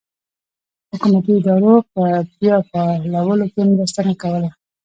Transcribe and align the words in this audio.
حکومتي 0.91 1.31
ادارو 1.37 1.75
په 1.93 2.03
بیا 2.39 2.55
فعالولو 2.69 3.45
کې 3.53 3.61
مرسته 3.73 4.01
نه 4.07 4.13
کوله. 4.21 4.49